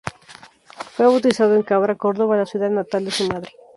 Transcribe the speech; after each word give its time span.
Fue 0.95 1.05
bautizado 1.05 1.53
en 1.55 1.61
Cabra, 1.61 1.93
Córdoba, 1.93 2.35
la 2.35 2.47
ciudad 2.47 2.71
natal 2.71 3.05
de 3.05 3.11
su 3.11 3.27
madre. 3.27 3.53